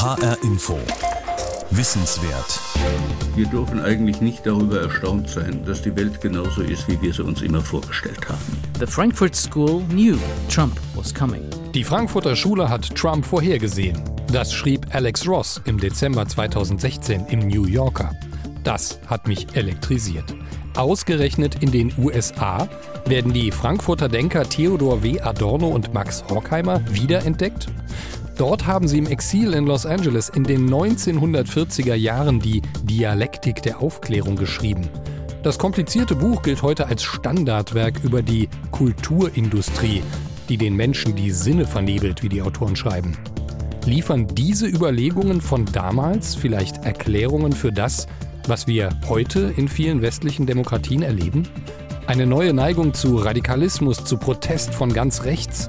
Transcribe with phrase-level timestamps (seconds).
[0.00, 0.78] HR Info.
[1.72, 2.58] Wissenswert.
[3.36, 7.22] Wir dürfen eigentlich nicht darüber erstaunt sein, dass die Welt genauso ist, wie wir sie
[7.22, 8.62] uns immer vorgestellt haben.
[8.78, 10.16] The Frankfurt School knew
[10.48, 11.42] Trump was coming.
[11.74, 14.02] Die Frankfurter Schule hat Trump vorhergesehen.
[14.32, 18.10] Das schrieb Alex Ross im Dezember 2016 im New Yorker.
[18.64, 20.34] Das hat mich elektrisiert.
[20.76, 22.66] Ausgerechnet in den USA
[23.04, 25.20] werden die Frankfurter Denker Theodor W.
[25.20, 27.66] Adorno und Max Horkheimer wiederentdeckt.
[28.40, 33.82] Dort haben sie im Exil in Los Angeles in den 1940er Jahren die Dialektik der
[33.82, 34.88] Aufklärung geschrieben.
[35.42, 40.02] Das komplizierte Buch gilt heute als Standardwerk über die Kulturindustrie,
[40.48, 43.14] die den Menschen die Sinne vernebelt, wie die Autoren schreiben.
[43.84, 48.06] Liefern diese Überlegungen von damals vielleicht Erklärungen für das,
[48.48, 51.46] was wir heute in vielen westlichen Demokratien erleben?
[52.06, 55.68] Eine neue Neigung zu Radikalismus, zu Protest von ganz rechts?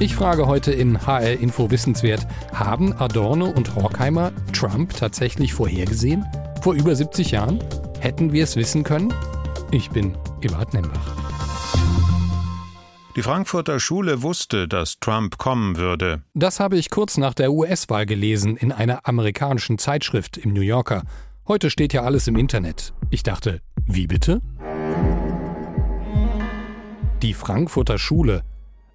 [0.00, 6.24] Ich frage heute in HR Info Wissenswert, haben Adorno und Horkheimer Trump tatsächlich vorhergesehen?
[6.62, 7.58] Vor über 70 Jahren?
[7.98, 9.12] Hätten wir es wissen können?
[9.72, 11.16] Ich bin Eberhard Nembach.
[13.16, 16.22] Die Frankfurter Schule wusste, dass Trump kommen würde.
[16.32, 21.02] Das habe ich kurz nach der US-Wahl gelesen in einer amerikanischen Zeitschrift im New Yorker.
[21.48, 22.94] Heute steht ja alles im Internet.
[23.10, 24.42] Ich dachte, wie bitte?
[27.20, 28.44] Die Frankfurter Schule.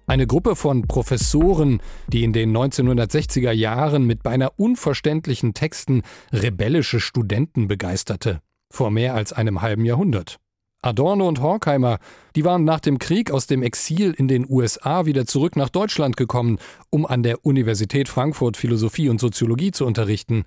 [0.06, 7.68] Eine Gruppe von Professoren, die in den 1960er Jahren mit beinahe unverständlichen Texten rebellische Studenten
[7.68, 8.40] begeisterte.
[8.70, 10.36] Vor mehr als einem halben Jahrhundert.
[10.82, 11.98] Adorno und Horkheimer,
[12.36, 16.18] die waren nach dem Krieg aus dem Exil in den USA wieder zurück nach Deutschland
[16.18, 16.58] gekommen,
[16.90, 20.44] um an der Universität Frankfurt Philosophie und Soziologie zu unterrichten.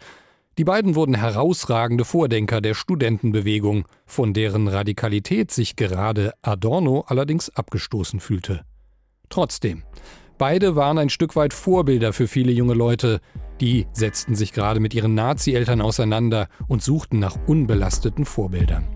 [0.60, 8.20] Die beiden wurden herausragende Vordenker der Studentenbewegung, von deren Radikalität sich gerade Adorno allerdings abgestoßen
[8.20, 8.67] fühlte.
[9.30, 9.84] Trotzdem,
[10.38, 13.20] beide waren ein Stück weit Vorbilder für viele junge Leute,
[13.62, 18.88] die setzten sich gerade mit ihren Nazi-Eltern auseinander und suchten nach unbelasteten Vorbildern.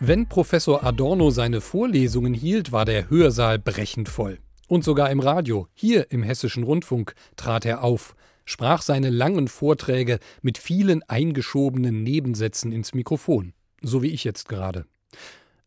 [0.00, 4.38] Wenn Professor Adorno seine Vorlesungen hielt, war der Hörsaal brechend voll.
[4.66, 8.14] Und sogar im Radio, hier im Hessischen Rundfunk, trat er auf,
[8.44, 13.52] sprach seine langen Vorträge mit vielen eingeschobenen Nebensätzen ins Mikrofon,
[13.82, 14.84] so wie ich jetzt gerade.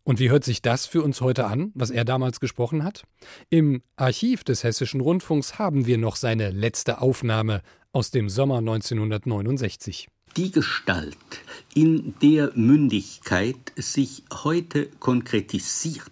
[0.08, 3.04] Und wie hört sich das für uns heute an, was er damals gesprochen hat?
[3.50, 10.08] Im Archiv des Hessischen Rundfunks haben wir noch seine letzte Aufnahme aus dem Sommer 1969
[10.38, 11.18] die Gestalt,
[11.74, 16.12] in der Mündigkeit sich heute konkretisiert,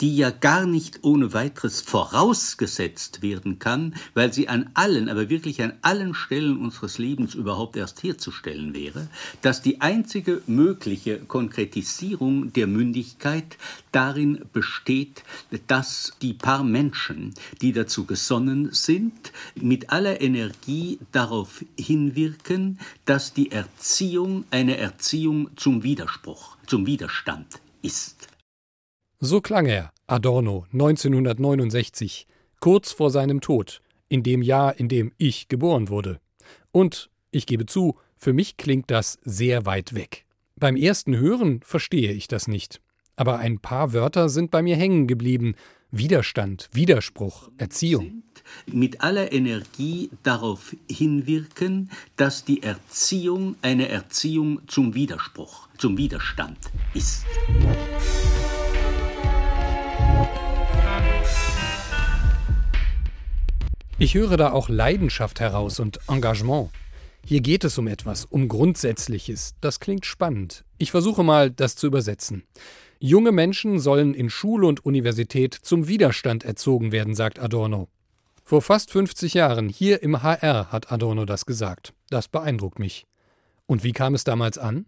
[0.00, 5.62] die ja gar nicht ohne weiteres vorausgesetzt werden kann, weil sie an allen, aber wirklich
[5.62, 9.08] an allen Stellen unseres Lebens überhaupt erst herzustellen wäre,
[9.42, 13.56] dass die einzige mögliche Konkretisierung der Mündigkeit
[13.92, 15.22] darin besteht,
[15.66, 23.50] dass die paar Menschen, die dazu gesonnen sind, mit aller Energie darauf hinwirken, dass die
[23.50, 27.46] Erziehung eine Erziehung zum Widerspruch, zum Widerstand
[27.82, 28.28] ist.
[29.26, 32.26] So klang er, Adorno, 1969,
[32.60, 33.80] kurz vor seinem Tod,
[34.10, 36.20] in dem Jahr, in dem ich geboren wurde.
[36.72, 40.26] Und, ich gebe zu, für mich klingt das sehr weit weg.
[40.56, 42.82] Beim ersten Hören verstehe ich das nicht.
[43.16, 45.54] Aber ein paar Wörter sind bei mir hängen geblieben.
[45.90, 48.24] Widerstand, Widerspruch, Erziehung.
[48.66, 56.58] Mit aller Energie darauf hinwirken, dass die Erziehung eine Erziehung zum Widerspruch, zum Widerstand
[56.92, 57.24] ist.
[64.04, 66.68] Ich höre da auch Leidenschaft heraus und Engagement.
[67.24, 69.54] Hier geht es um etwas, um Grundsätzliches.
[69.62, 70.62] Das klingt spannend.
[70.76, 72.42] Ich versuche mal, das zu übersetzen.
[72.98, 77.88] Junge Menschen sollen in Schule und Universität zum Widerstand erzogen werden, sagt Adorno.
[78.44, 81.94] Vor fast 50 Jahren hier im HR hat Adorno das gesagt.
[82.10, 83.06] Das beeindruckt mich.
[83.64, 84.84] Und wie kam es damals an?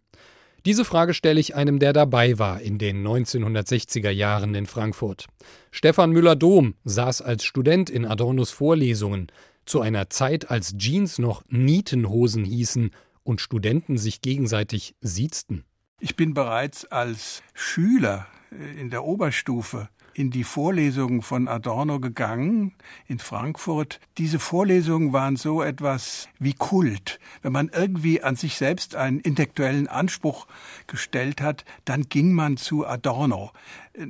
[0.66, 5.28] Diese Frage stelle ich einem, der dabei war in den 1960er Jahren in Frankfurt.
[5.70, 9.28] Stefan Müller-Dom saß als Student in Adornos Vorlesungen,
[9.64, 12.90] zu einer Zeit, als Jeans noch Nietenhosen hießen
[13.22, 15.64] und Studenten sich gegenseitig siezten.
[16.00, 22.72] Ich bin bereits als Schüler in der Oberstufe in die Vorlesungen von Adorno gegangen
[23.06, 24.00] in Frankfurt.
[24.16, 27.20] Diese Vorlesungen waren so etwas wie Kult.
[27.42, 30.46] Wenn man irgendwie an sich selbst einen intellektuellen Anspruch
[30.86, 33.52] gestellt hat, dann ging man zu Adorno.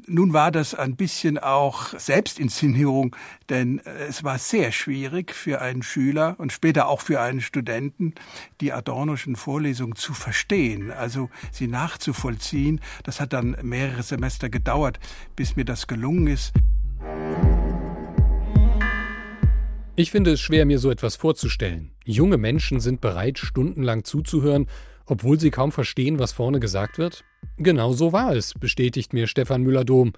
[0.06, 3.14] Nun war das ein bisschen auch Selbstinszenierung,
[3.48, 3.78] denn
[4.08, 8.14] es war sehr schwierig für einen Schüler und später auch für einen Studenten,
[8.60, 12.80] die Adornoschen Vorlesungen zu verstehen, also sie nachzuvollziehen.
[13.04, 14.98] Das hat dann mehrere Semester gedauert,
[15.36, 16.52] bis mir das gelungen ist.
[19.94, 21.92] Ich finde es schwer, mir so etwas vorzustellen.
[22.04, 24.66] Junge Menschen sind bereit, stundenlang zuzuhören,
[25.06, 27.24] obwohl sie kaum verstehen, was vorne gesagt wird?
[27.56, 30.12] Genau so war es, bestätigt mir Stefan Müller-Dom,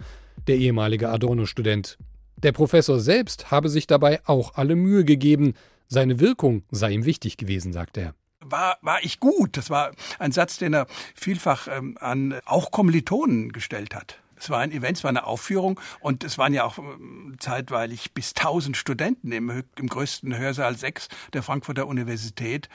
[0.47, 1.99] der ehemalige Adorno-Student.
[2.37, 5.55] Der Professor selbst habe sich dabei auch alle Mühe gegeben,
[5.89, 8.15] seine Wirkung sei ihm wichtig gewesen, sagt er
[8.51, 9.57] war, war ich gut.
[9.57, 14.19] Das war ein Satz, den er vielfach ähm, an auch Kommilitonen gestellt hat.
[14.39, 18.13] Es war ein Event, es war eine Aufführung und es waren ja auch ähm, zeitweilig
[18.13, 22.69] bis 1000 Studenten im, im größten Hörsaal 6 der Frankfurter Universität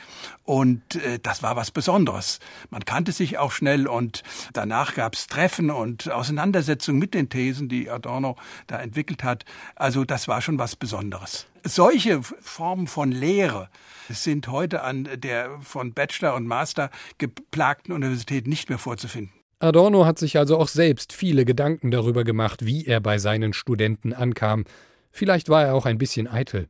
[0.44, 2.40] und äh, das war was Besonderes.
[2.70, 4.24] Man kannte sich auch schnell und
[4.54, 8.36] danach gab es Treffen und Auseinandersetzungen mit den Thesen, die Adorno
[8.68, 9.46] da entwickelt hat.
[9.76, 11.48] Also das war schon was Besonderes.
[11.66, 13.70] Solche Formen von Lehre
[14.10, 19.43] sind heute an der von Bachelor und Master geplagten Universität nicht mehr vorzufinden.
[19.64, 24.12] Adorno hat sich also auch selbst viele Gedanken darüber gemacht, wie er bei seinen Studenten
[24.12, 24.66] ankam.
[25.10, 26.68] Vielleicht war er auch ein bisschen eitel.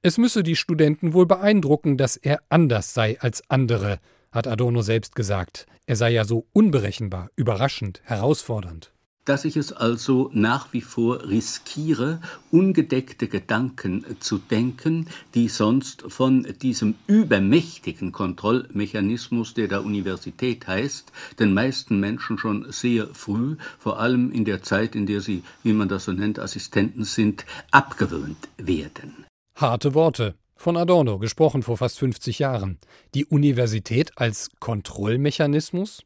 [0.00, 3.98] Es müsse die Studenten wohl beeindrucken, dass er anders sei als andere,
[4.30, 5.66] hat Adorno selbst gesagt.
[5.84, 8.92] Er sei ja so unberechenbar, überraschend, herausfordernd
[9.24, 12.20] dass ich es also nach wie vor riskiere,
[12.50, 21.54] ungedeckte Gedanken zu denken, die sonst von diesem übermächtigen Kontrollmechanismus, der der Universität heißt, den
[21.54, 25.88] meisten Menschen schon sehr früh, vor allem in der Zeit, in der sie, wie man
[25.88, 29.24] das so nennt, Assistenten sind, abgewöhnt werden.
[29.54, 30.34] Harte Worte.
[30.56, 32.78] Von Adorno, gesprochen vor fast 50 Jahren.
[33.14, 36.04] Die Universität als Kontrollmechanismus?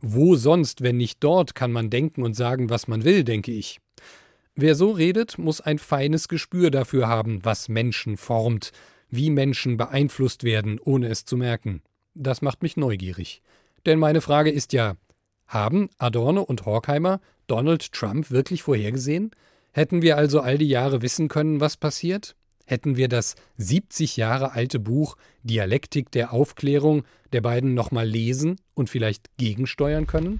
[0.00, 3.80] Wo sonst, wenn nicht dort, kann man denken und sagen, was man will, denke ich.
[4.54, 8.72] Wer so redet, muss ein feines Gespür dafür haben, was Menschen formt,
[9.08, 11.82] wie Menschen beeinflusst werden, ohne es zu merken.
[12.14, 13.42] Das macht mich neugierig.
[13.86, 14.96] Denn meine Frage ist ja,
[15.46, 19.30] haben Adorno und Horkheimer Donald Trump wirklich vorhergesehen?
[19.72, 22.36] Hätten wir also all die Jahre wissen können, was passiert?
[22.70, 27.02] Hätten wir das 70 Jahre alte Buch Dialektik der Aufklärung
[27.32, 30.38] der beiden nochmal lesen und vielleicht gegensteuern können?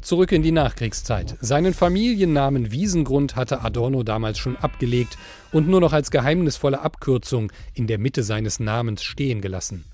[0.00, 1.36] Zurück in die Nachkriegszeit.
[1.40, 5.18] Seinen Familiennamen Wiesengrund hatte Adorno damals schon abgelegt
[5.50, 9.84] und nur noch als geheimnisvolle Abkürzung in der Mitte seines Namens stehen gelassen.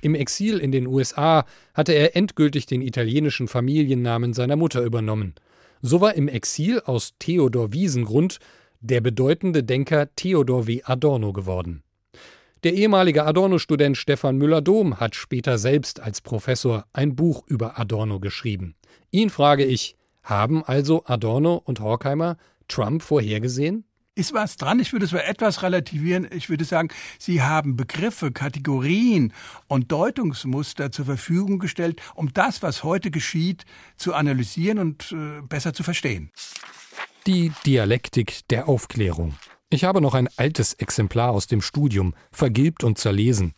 [0.00, 1.44] Im Exil in den USA
[1.74, 5.34] hatte er endgültig den italienischen Familiennamen seiner Mutter übernommen.
[5.82, 8.38] So war im Exil aus Theodor Wiesengrund
[8.80, 10.82] der bedeutende Denker Theodor W.
[10.84, 11.82] Adorno geworden.
[12.62, 18.74] Der ehemalige Adorno-Student Stefan Müller-Dom hat später selbst als Professor ein Buch über Adorno geschrieben.
[19.10, 22.36] Ihn frage ich, haben also Adorno und Horkheimer
[22.68, 23.84] Trump vorhergesehen?
[24.20, 24.78] Ist was dran.
[24.78, 26.28] Ich würde es mal etwas relativieren.
[26.30, 29.32] Ich würde sagen, Sie haben Begriffe, Kategorien
[29.66, 33.64] und Deutungsmuster zur Verfügung gestellt, um das, was heute geschieht,
[33.96, 36.30] zu analysieren und äh, besser zu verstehen.
[37.26, 39.34] Die Dialektik der Aufklärung.
[39.70, 43.54] Ich habe noch ein altes Exemplar aus dem Studium, vergilbt und zerlesen.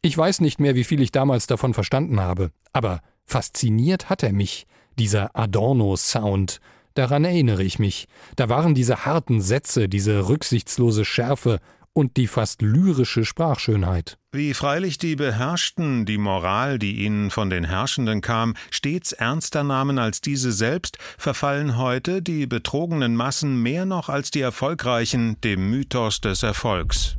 [0.00, 4.32] Ich weiß nicht mehr, wie viel ich damals davon verstanden habe, aber fasziniert hat er
[4.32, 4.66] mich,
[4.98, 6.60] dieser Adorno-Sound,
[6.96, 8.08] Daran erinnere ich mich.
[8.36, 11.60] Da waren diese harten Sätze, diese rücksichtslose Schärfe
[11.92, 14.16] und die fast lyrische Sprachschönheit.
[14.32, 19.98] Wie freilich die Beherrschten die Moral, die ihnen von den Herrschenden kam, stets ernster nahmen
[19.98, 26.22] als diese selbst, verfallen heute die betrogenen Massen mehr noch als die Erfolgreichen dem Mythos
[26.22, 27.16] des Erfolgs.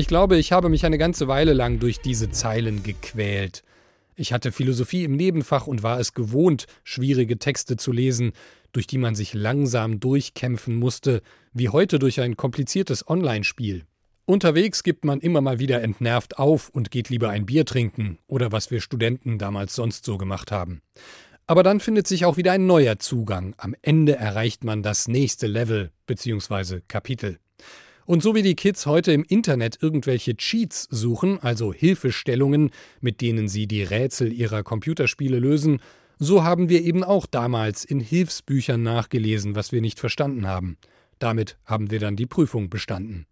[0.00, 3.62] Ich glaube, ich habe mich eine ganze Weile lang durch diese Zeilen gequält.
[4.16, 8.32] Ich hatte Philosophie im Nebenfach und war es gewohnt, schwierige Texte zu lesen,
[8.72, 11.20] durch die man sich langsam durchkämpfen musste,
[11.52, 13.84] wie heute durch ein kompliziertes Online-Spiel.
[14.24, 18.52] Unterwegs gibt man immer mal wieder entnervt auf und geht lieber ein Bier trinken oder
[18.52, 20.80] was wir Studenten damals sonst so gemacht haben.
[21.46, 23.54] Aber dann findet sich auch wieder ein neuer Zugang.
[23.58, 26.80] Am Ende erreicht man das nächste Level bzw.
[26.88, 27.38] Kapitel.
[28.06, 33.48] Und so wie die Kids heute im Internet irgendwelche Cheats suchen, also Hilfestellungen, mit denen
[33.48, 35.80] sie die Rätsel ihrer Computerspiele lösen,
[36.18, 40.76] so haben wir eben auch damals in Hilfsbüchern nachgelesen, was wir nicht verstanden haben.
[41.18, 43.26] Damit haben wir dann die Prüfung bestanden.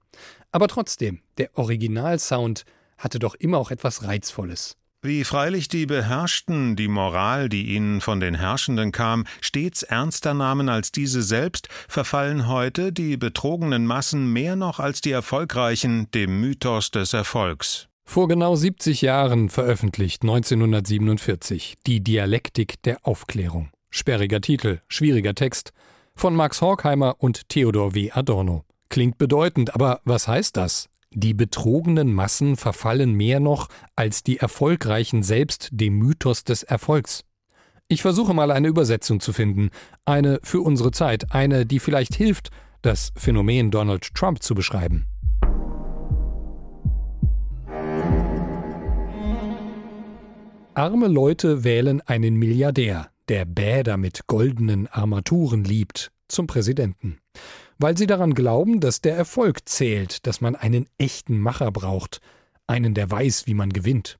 [0.53, 2.65] Aber trotzdem, der Originalsound
[2.97, 4.77] hatte doch immer auch etwas Reizvolles.
[5.01, 10.69] Wie freilich die Beherrschten die Moral, die ihnen von den Herrschenden kam, stets ernster nahmen
[10.69, 16.91] als diese selbst, verfallen heute die betrogenen Massen mehr noch als die Erfolgreichen dem Mythos
[16.91, 17.87] des Erfolgs.
[18.05, 23.71] Vor genau 70 Jahren veröffentlicht 1947 Die Dialektik der Aufklärung.
[23.91, 25.73] Sperriger Titel, schwieriger Text
[26.17, 28.11] von Max Horkheimer und Theodor W.
[28.11, 28.65] Adorno.
[28.89, 30.89] Klingt bedeutend, aber was heißt das?
[31.15, 37.25] Die betrogenen Massen verfallen mehr noch als die Erfolgreichen selbst dem Mythos des Erfolgs.
[37.89, 39.71] Ich versuche mal eine Übersetzung zu finden,
[40.05, 42.51] eine für unsere Zeit, eine, die vielleicht hilft,
[42.83, 45.07] das Phänomen Donald Trump zu beschreiben.
[50.75, 57.19] Arme Leute wählen einen Milliardär, der Bäder mit goldenen Armaturen liebt, zum Präsidenten.
[57.79, 62.21] Weil sie daran glauben, dass der Erfolg zählt, dass man einen echten Macher braucht,
[62.67, 64.19] einen, der weiß, wie man gewinnt.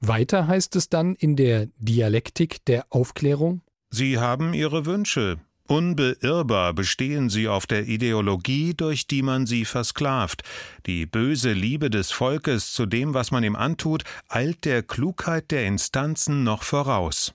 [0.00, 3.62] Weiter heißt es dann in der Dialektik der Aufklärung
[3.94, 5.38] Sie haben Ihre Wünsche.
[5.68, 10.42] Unbeirrbar bestehen sie auf der Ideologie, durch die man sie versklavt.
[10.86, 15.66] Die böse Liebe des Volkes zu dem, was man ihm antut, eilt der Klugheit der
[15.66, 17.34] Instanzen noch voraus.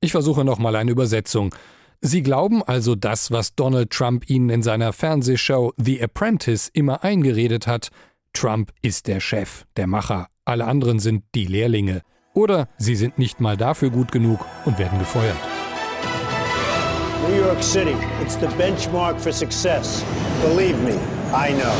[0.00, 1.54] Ich versuche nochmal eine Übersetzung.
[2.00, 7.66] Sie glauben also das, was Donald Trump Ihnen in seiner Fernsehshow The Apprentice immer eingeredet
[7.66, 7.90] hat.
[8.32, 12.02] Trump ist der Chef, der Macher, alle anderen sind die Lehrlinge.
[12.34, 15.36] Oder Sie sind nicht mal dafür gut genug und werden gefeuert.
[17.28, 20.04] New York City, it's the benchmark for success.
[20.42, 20.98] Believe me,
[21.32, 21.74] I know.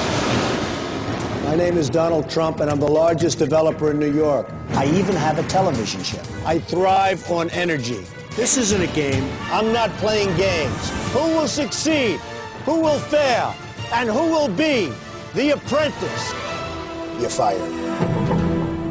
[1.48, 4.48] My name is Donald Trump, and I'm the largest developer in New York.
[4.70, 6.22] I even have a television show.
[6.44, 8.04] I thrive on energy.
[8.36, 9.24] This isn't a game.
[9.50, 10.92] I'm not playing games.
[11.14, 12.20] Who will succeed?
[12.66, 13.54] Who will fail?
[13.94, 14.92] And who will be
[15.34, 16.34] the apprentice?
[17.18, 17.72] You're fired.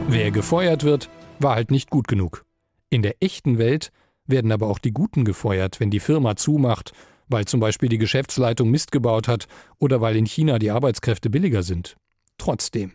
[0.08, 2.44] Wer gefeuert wird, war halt nicht gut genug.
[2.90, 3.92] In der echten Welt
[4.26, 6.94] werden aber auch die Guten gefeuert, wenn die Firma zumacht,
[7.28, 9.46] weil zum Beispiel die Geschäftsleitung Mist gebaut hat
[9.78, 11.98] oder weil in China die Arbeitskräfte billiger sind.
[12.40, 12.94] Trotzdem.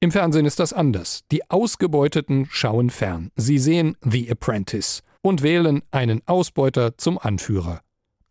[0.00, 1.22] Im Fernsehen ist das anders.
[1.32, 3.30] Die Ausgebeuteten schauen fern.
[3.36, 7.80] Sie sehen The Apprentice und wählen einen Ausbeuter zum Anführer.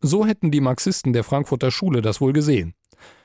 [0.01, 2.73] So hätten die Marxisten der Frankfurter Schule das wohl gesehen.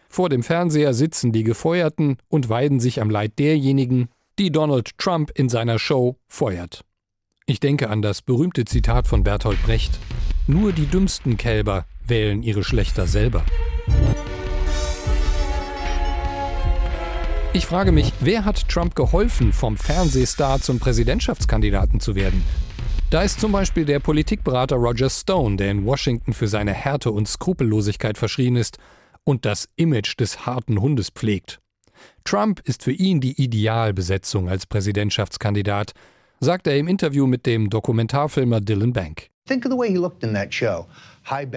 [0.08, 5.30] Vor dem Fernseher sitzen die Gefeuerten und weiden sich am Leid derjenigen, die Donald Trump
[5.34, 6.84] in seiner Show feuert.
[7.46, 9.98] Ich denke an das berühmte Zitat von Bertolt Brecht
[10.46, 13.44] Nur die dümmsten Kälber wählen ihre Schlechter selber.
[17.54, 22.42] Ich frage mich, wer hat Trump geholfen, vom Fernsehstar zum Präsidentschaftskandidaten zu werden?
[23.12, 27.28] Da ist zum Beispiel der Politikberater Roger Stone, der in Washington für seine Härte und
[27.28, 28.78] Skrupellosigkeit verschrien ist
[29.22, 31.60] und das Image des harten Hundes pflegt.
[32.24, 35.92] Trump ist für ihn die Idealbesetzung als Präsidentschaftskandidat,
[36.40, 39.28] sagt er im Interview mit dem Dokumentarfilmer Dylan Bank.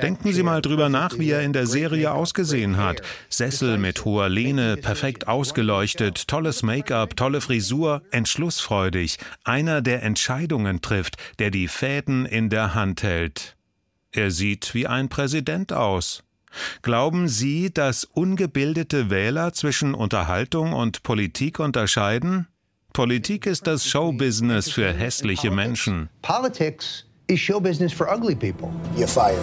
[0.02, 3.02] Denken Sie mal drüber nach, wie er in der Serie ausgesehen hat.
[3.30, 9.18] Sessel mit hoher Lehne, perfekt ausgeleuchtet, tolles Make-up, tolle Frisur, entschlussfreudig.
[9.44, 13.56] Einer, der Entscheidungen trifft, der die Fäden in der Hand hält.
[14.12, 16.24] Er sieht wie ein Präsident aus.
[16.82, 22.48] Glauben Sie, dass ungebildete Wähler zwischen Unterhaltung und Politik unterscheiden?
[22.94, 26.10] Politik ist das Showbusiness für hässliche Menschen.
[26.22, 28.72] Politics is show business for ugly people.
[28.96, 29.40] You're fired.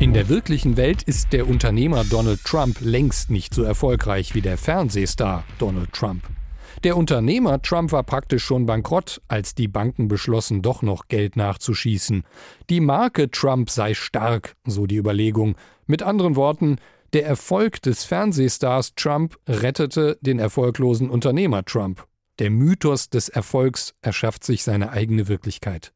[0.00, 4.58] In der wirklichen Welt ist der Unternehmer Donald Trump längst nicht so erfolgreich wie der
[4.58, 6.24] Fernsehstar Donald Trump.
[6.82, 12.24] Der Unternehmer Trump war praktisch schon bankrott, als die Banken beschlossen, doch noch Geld nachzuschießen.
[12.68, 15.54] Die Marke Trump sei stark, so die Überlegung.
[15.86, 16.76] Mit anderen Worten,
[17.14, 22.06] der Erfolg des Fernsehstars Trump rettete den erfolglosen Unternehmer Trump.
[22.40, 25.92] Der Mythos des Erfolgs erschafft sich seine eigene Wirklichkeit.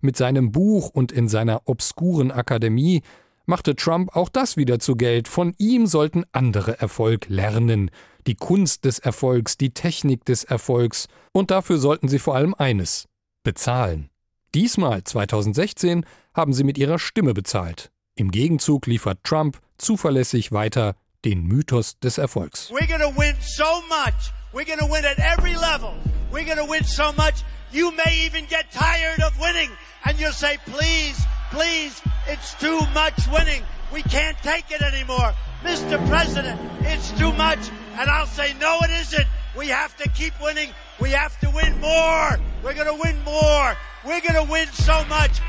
[0.00, 3.02] Mit seinem Buch und in seiner obskuren Akademie
[3.44, 5.28] machte Trump auch das wieder zu Geld.
[5.28, 7.90] Von ihm sollten andere Erfolg lernen.
[8.26, 11.06] Die Kunst des Erfolgs, die Technik des Erfolgs.
[11.32, 13.08] Und dafür sollten sie vor allem eines
[13.44, 14.08] bezahlen.
[14.54, 17.91] Diesmal, 2016, haben sie mit ihrer Stimme bezahlt.
[18.14, 22.70] Im Gegenzug liefert Trump zuverlässig weiter den Mythos des Erfolgs.
[22.70, 24.32] We're to win so much.
[24.52, 25.94] We're to win at every level.
[26.30, 27.42] We're to win so much.
[27.70, 29.70] You may even get tired of winning
[30.04, 31.16] and you'll say, please,
[31.50, 33.62] please, it's too much winning.
[33.90, 35.32] We can't take it anymore.
[35.62, 35.96] Mr.
[36.06, 37.60] President, it's too much.
[37.96, 39.26] And I'll say, no, it isn't.
[39.56, 40.68] We have to keep winning.
[41.00, 42.38] We have to win more.
[42.62, 43.74] We're to win more.
[44.04, 45.40] We're to win so much.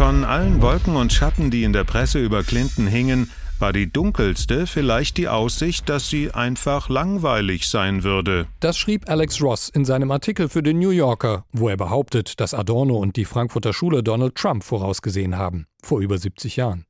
[0.00, 4.66] Von allen Wolken und Schatten, die in der Presse über Clinton hingen, war die dunkelste
[4.66, 8.46] vielleicht die Aussicht, dass sie einfach langweilig sein würde.
[8.60, 12.54] Das schrieb Alex Ross in seinem Artikel für den New Yorker, wo er behauptet, dass
[12.54, 16.86] Adorno und die Frankfurter Schule Donald Trump vorausgesehen haben, vor über 70 Jahren.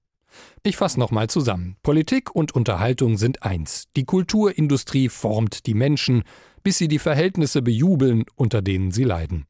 [0.63, 1.75] Ich fasse nochmal zusammen.
[1.83, 3.87] Politik und Unterhaltung sind eins.
[3.97, 6.23] Die Kulturindustrie formt die Menschen,
[6.63, 9.47] bis sie die Verhältnisse bejubeln, unter denen sie leiden.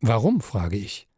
[0.00, 1.08] Warum, frage ich.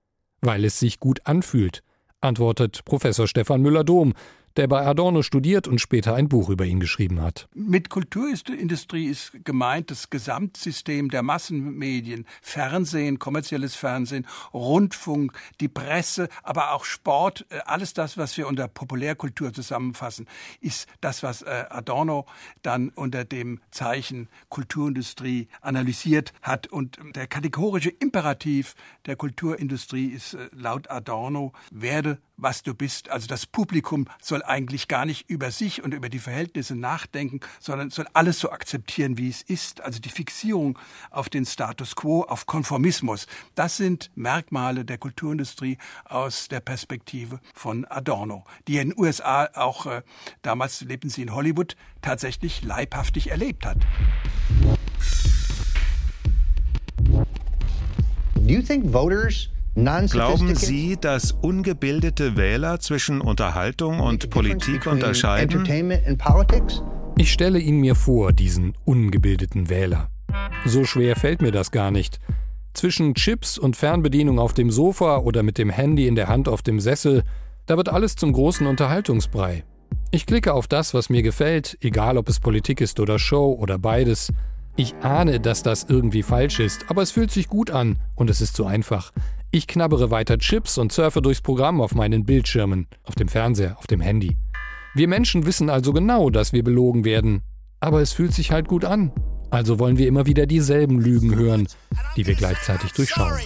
[0.45, 1.83] Weil es sich gut anfühlt,
[2.21, 4.13] antwortet Professor Stefan Müller-Dom,
[4.57, 7.49] der bei Adorno studiert und später ein Buch über ihn geschrieben hat.
[7.55, 16.73] Mit Kulturindustrie ist gemeint das Gesamtsystem der Massenmedien, Fernsehen, kommerzielles Fernsehen, Rundfunk, die Presse, aber
[16.73, 20.27] auch Sport, äh, alles das, was wir unter Populärkultur zusammenfassen,
[20.61, 22.27] ist das, was äh, Adorno
[22.63, 26.67] dann unter dem Zeichen Kulturindustrie analysiert hat.
[26.69, 28.75] Und der kategorische Imperativ
[29.07, 33.09] der Kulturindustrie ist äh, laut Adorno, werde was du bist.
[33.11, 37.91] Also das Publikum soll eigentlich gar nicht über sich und über die Verhältnisse nachdenken, sondern
[37.91, 39.81] soll alles so akzeptieren, wie es ist.
[39.81, 40.79] Also die Fixierung
[41.11, 47.85] auf den Status quo, auf Konformismus, das sind Merkmale der Kulturindustrie aus der Perspektive von
[47.87, 50.03] Adorno, die in den USA auch äh,
[50.43, 53.79] damals lebten sie in Hollywood tatsächlich leibhaftig erlebt hat.
[58.37, 65.66] Do you think voters Glauben Sie, dass ungebildete Wähler zwischen Unterhaltung und Politik unterscheiden?
[67.16, 70.11] Ich stelle ihn mir vor, diesen ungebildeten Wähler.
[70.64, 72.21] So schwer fällt mir das gar nicht.
[72.73, 76.62] Zwischen Chips und Fernbedienung auf dem Sofa oder mit dem Handy in der Hand auf
[76.62, 77.25] dem Sessel,
[77.66, 79.64] da wird alles zum großen Unterhaltungsbrei.
[80.12, 83.78] Ich klicke auf das, was mir gefällt, egal ob es Politik ist oder Show oder
[83.78, 84.33] beides.
[84.76, 88.40] Ich ahne, dass das irgendwie falsch ist, aber es fühlt sich gut an und es
[88.40, 89.12] ist so einfach.
[89.55, 93.87] Ich knabbere weiter Chips und surfe durchs Programm auf meinen Bildschirmen, auf dem Fernseher, auf
[93.87, 94.37] dem Handy.
[94.97, 97.45] Wir Menschen wissen also genau, dass wir belogen werden.
[97.79, 99.13] Aber es fühlt sich halt gut an.
[99.51, 101.69] Also wollen wir immer wieder dieselben Lügen hören,
[102.17, 103.39] die wir gleichzeitig durchschauen.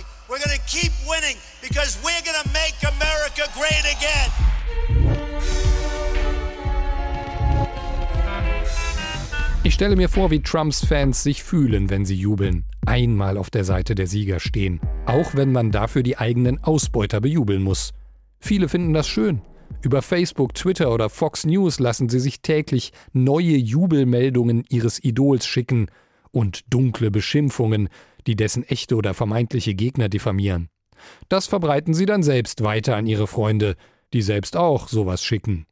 [9.63, 13.65] Ich stelle mir vor, wie Trumps Fans sich fühlen, wenn sie jubeln, einmal auf der
[13.65, 17.93] Seite der Sieger stehen, auch wenn man dafür die eigenen Ausbeuter bejubeln muss.
[18.41, 19.43] Viele finden das schön.
[19.83, 25.87] Über Facebook, Twitter oder Fox News lassen sie sich täglich neue Jubelmeldungen ihres Idols schicken
[26.31, 27.89] und dunkle Beschimpfungen,
[28.27, 30.69] die dessen echte oder vermeintliche Gegner diffamieren.
[31.29, 33.77] Das verbreiten sie dann selbst weiter an ihre Freunde,
[34.15, 35.67] die selbst auch sowas schicken.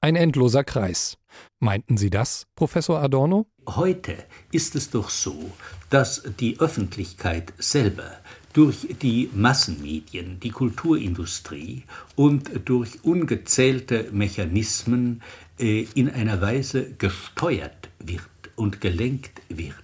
[0.00, 1.16] Ein endloser Kreis.
[1.58, 3.46] Meinten Sie das, Professor Adorno?
[3.66, 4.16] Heute
[4.52, 5.50] ist es doch so,
[5.90, 8.12] dass die Öffentlichkeit selber
[8.52, 11.84] durch die Massenmedien, die Kulturindustrie
[12.16, 15.22] und durch ungezählte Mechanismen
[15.58, 18.22] äh, in einer Weise gesteuert wird
[18.56, 19.74] und gelenkt wird,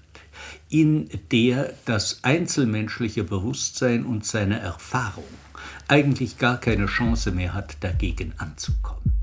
[0.69, 5.25] in der das einzelmenschliche Bewusstsein und seine Erfahrung
[5.89, 9.16] eigentlich gar keine Chance mehr hat, dagegen anzukommen.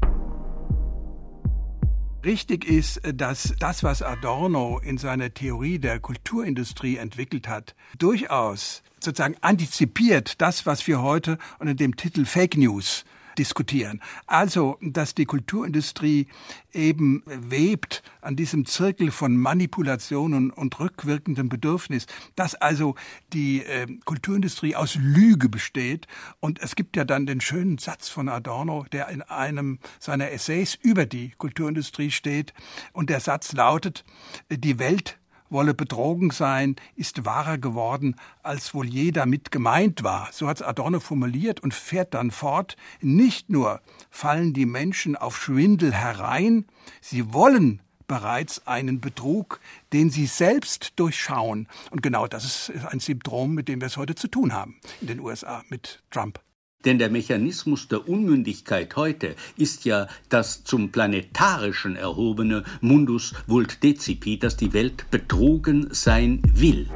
[2.24, 9.36] Richtig ist, dass das, was Adorno in seiner Theorie der Kulturindustrie entwickelt hat, durchaus sozusagen
[9.42, 13.04] antizipiert das, was wir heute unter dem Titel Fake News
[13.38, 14.02] diskutieren.
[14.28, 16.28] Also, dass die Kulturindustrie
[16.74, 22.96] eben webt an diesem Zirkel von Manipulationen und rückwirkendem Bedürfnis, dass also
[23.32, 26.08] die äh, Kulturindustrie aus Lüge besteht.
[26.39, 30.78] Und es gibt ja dann den schönen Satz von Adorno, der in einem seiner Essays
[30.82, 32.54] über die Kulturindustrie steht.
[32.91, 34.04] Und der Satz lautet,
[34.50, 35.17] die Welt
[35.54, 40.30] wolle betrogen sein, ist wahrer geworden, als wohl je damit gemeint war.
[40.32, 42.76] So hat Adorno formuliert und fährt dann fort.
[43.00, 46.66] Nicht nur fallen die Menschen auf Schwindel herein,
[47.00, 49.60] sie wollen bereits einen Betrug,
[49.94, 51.68] den sie selbst durchschauen.
[51.89, 55.08] Und genau das ist ein Symptom, mit dem wir es heute zu tun haben in
[55.08, 56.39] den USA mit Trump.
[56.86, 64.38] Denn der Mechanismus der Unmündigkeit heute ist ja das zum Planetarischen erhobene Mundus vult decipi,
[64.38, 66.89] dass die Welt betrogen sein will.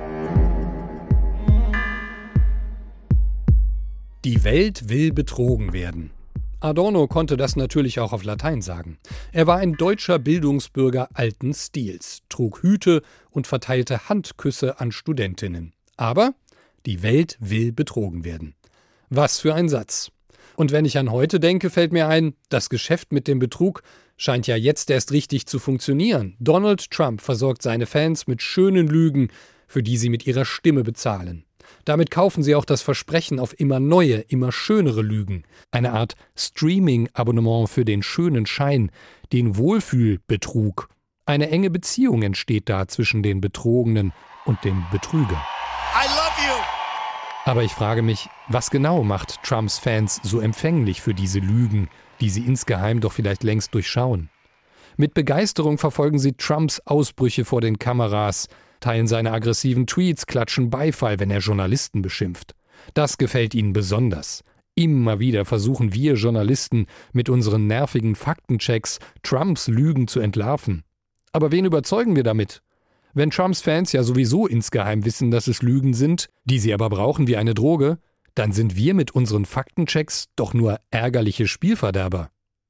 [4.25, 6.11] Die Welt will betrogen werden.
[6.59, 8.97] Adorno konnte das natürlich auch auf Latein sagen.
[9.31, 15.73] Er war ein deutscher Bildungsbürger alten Stils, trug Hüte und verteilte Handküsse an Studentinnen.
[15.97, 16.33] Aber
[16.87, 18.56] die Welt will betrogen werden.
[19.09, 20.11] Was für ein Satz.
[20.55, 23.83] Und wenn ich an heute denke, fällt mir ein, das Geschäft mit dem Betrug
[24.17, 26.35] scheint ja jetzt erst richtig zu funktionieren.
[26.39, 29.29] Donald Trump versorgt seine Fans mit schönen Lügen,
[29.67, 31.45] für die sie mit ihrer Stimme bezahlen.
[31.85, 35.43] Damit kaufen sie auch das Versprechen auf immer neue, immer schönere Lügen.
[35.71, 38.91] Eine Art Streaming-Abonnement für den schönen Schein,
[39.31, 40.89] den Wohlfühlbetrug.
[41.25, 44.13] Eine enge Beziehung entsteht da zwischen den Betrogenen
[44.45, 45.45] und dem Betrüger.
[47.47, 51.87] Aber ich frage mich, was genau macht Trumps Fans so empfänglich für diese Lügen,
[52.19, 54.29] die sie insgeheim doch vielleicht längst durchschauen?
[54.97, 58.49] Mit Begeisterung verfolgen sie Trumps Ausbrüche vor den Kameras,
[58.81, 62.53] teilen seine aggressiven Tweets, klatschen Beifall, wenn er Journalisten beschimpft.
[62.93, 64.43] Das gefällt ihnen besonders.
[64.75, 70.83] Immer wieder versuchen wir Journalisten mit unseren nervigen Faktenchecks Trumps Lügen zu entlarven.
[71.31, 72.61] Aber wen überzeugen wir damit?
[73.17, 77.25] Wenn Trumps Fans ja sowieso insgeheim wissen, dass es Lügen sind, die sie aber brauchen
[77.25, 77.97] wie eine Droge,
[78.35, 82.29] dann sind wir mit unseren Faktenchecks doch nur ärgerliche Spielverderber.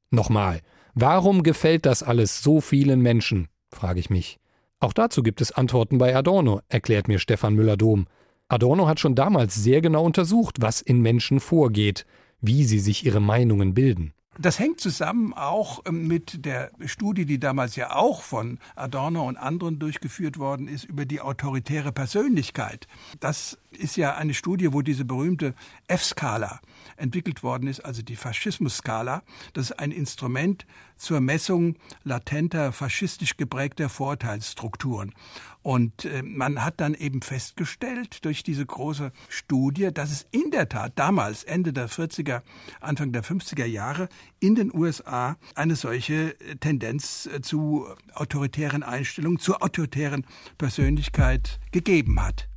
[0.09, 0.61] Nochmal,
[0.93, 3.49] warum gefällt das alles so vielen Menschen?
[3.73, 4.37] frage ich mich.
[4.79, 8.07] Auch dazu gibt es Antworten bei Adorno, erklärt mir Stefan Müller-Dom.
[8.47, 12.05] Adorno hat schon damals sehr genau untersucht, was in Menschen vorgeht,
[12.39, 14.13] wie sie sich ihre Meinungen bilden.
[14.39, 19.37] Das hängt zusammen auch ähm, mit der Studie, die damals ja auch von Adorno und
[19.37, 22.87] anderen durchgeführt worden ist, über die autoritäre Persönlichkeit.
[23.19, 25.53] Das ist ja eine Studie, wo diese berühmte
[25.87, 26.59] F-Skala
[26.97, 29.23] entwickelt worden ist, also die Faschismus-Skala.
[29.53, 30.65] Das ist ein Instrument
[30.97, 35.13] zur Messung latenter, faschistisch geprägter Vorteilsstrukturen.
[35.61, 40.69] Und äh, man hat dann eben festgestellt durch diese große Studie, dass es in der
[40.69, 42.41] Tat damals, Ende der 40er,
[42.79, 44.07] Anfang der 50er Jahre,
[44.39, 50.25] in den USA eine solche äh, Tendenz äh, zu autoritären Einstellungen, zur autoritären
[50.57, 52.47] Persönlichkeit gegeben hat.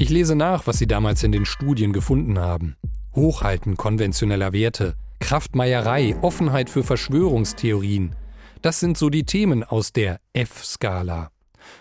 [0.00, 2.74] Ich lese nach, was Sie damals in den Studien gefunden haben.
[3.14, 8.16] Hochhalten konventioneller Werte, Kraftmeierei, Offenheit für Verschwörungstheorien.
[8.62, 11.30] Das sind so die Themen aus der F-Skala.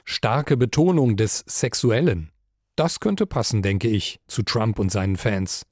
[0.04, 2.30] Starke Betonung des Sexuellen.
[2.76, 5.66] Das könnte passen, denke ich, zu Trump und seinen Fans.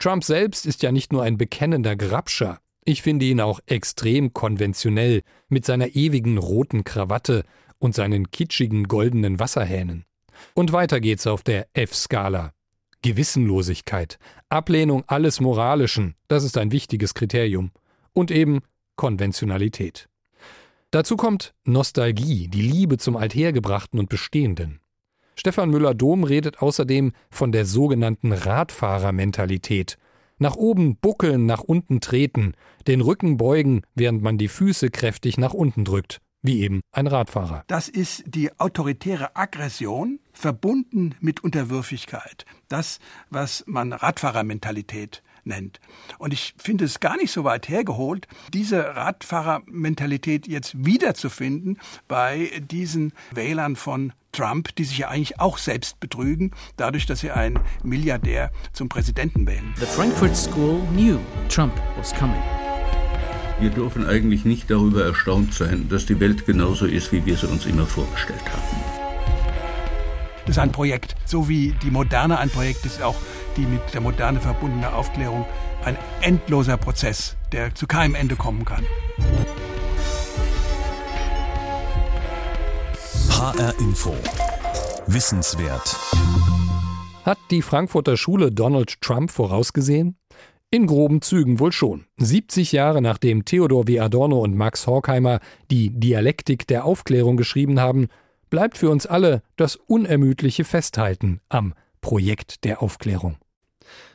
[0.00, 2.58] Trump selbst ist ja nicht nur ein bekennender Grabscher.
[2.84, 7.44] Ich finde ihn auch extrem konventionell, mit seiner ewigen roten Krawatte
[7.78, 10.04] und seinen kitschigen goldenen Wasserhähnen.
[10.54, 12.52] Und weiter geht's auf der F-Skala.
[13.02, 17.72] Gewissenlosigkeit, Ablehnung alles Moralischen, das ist ein wichtiges Kriterium.
[18.12, 18.60] Und eben
[18.96, 20.08] Konventionalität.
[20.90, 24.80] Dazu kommt Nostalgie, die Liebe zum Althergebrachten und Bestehenden.
[25.34, 29.96] Stefan Müller-Dom redet außerdem von der sogenannten Radfahrermentalität.
[30.38, 32.52] Nach oben buckeln, nach unten treten,
[32.86, 37.64] den Rücken beugen, während man die Füße kräftig nach unten drückt wie eben ein Radfahrer.
[37.68, 42.44] Das ist die autoritäre Aggression verbunden mit Unterwürfigkeit.
[42.68, 42.98] Das,
[43.30, 45.80] was man Radfahrermentalität nennt.
[46.18, 51.78] Und ich finde es gar nicht so weit hergeholt, diese Radfahrermentalität jetzt wiederzufinden
[52.08, 57.30] bei diesen Wählern von Trump, die sich ja eigentlich auch selbst betrügen, dadurch, dass sie
[57.30, 59.74] einen Milliardär zum Präsidenten wählen.
[59.78, 62.42] The Frankfurt School knew Trump was coming.
[63.60, 67.46] Wir dürfen eigentlich nicht darüber erstaunt sein, dass die Welt genauso ist, wie wir sie
[67.46, 69.02] uns immer vorgestellt haben.
[70.46, 73.16] Das ist ein Projekt, so wie die Moderne ein Projekt ist, auch
[73.56, 75.46] die mit der Moderne verbundene Aufklärung
[75.84, 78.84] ein endloser Prozess, der zu keinem Ende kommen kann.
[83.28, 84.14] HR Info.
[85.06, 85.96] Wissenswert.
[87.24, 90.16] Hat die Frankfurter Schule Donald Trump vorausgesehen?
[90.74, 92.06] In groben Zügen wohl schon.
[92.16, 94.00] 70 Jahre nachdem Theodor W.
[94.00, 98.06] Adorno und Max Horkheimer die Dialektik der Aufklärung geschrieben haben,
[98.48, 103.36] bleibt für uns alle das unermüdliche Festhalten am Projekt der Aufklärung.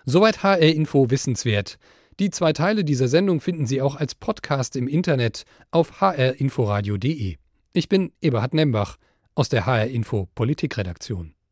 [0.04, 1.78] Soweit HR Info Wissenswert.
[2.20, 7.36] Die zwei Teile dieser Sendung finden Sie auch als Podcast im Internet auf hrinforadio.de.
[7.74, 8.98] Ich bin Eberhard Nembach
[9.36, 11.37] aus der HR Info Politikredaktion.